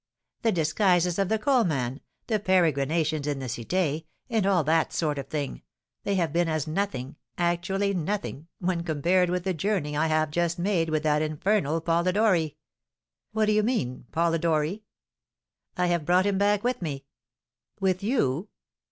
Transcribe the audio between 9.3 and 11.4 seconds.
the journey I have just made with that